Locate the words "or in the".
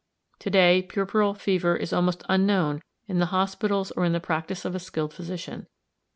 3.91-4.19